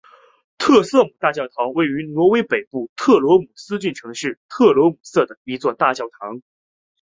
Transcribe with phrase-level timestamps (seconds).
[0.57, 6.41] 特罗姆瑟大教堂是位于挪威北部特罗姆斯郡城市特罗姆瑟的一座大教堂。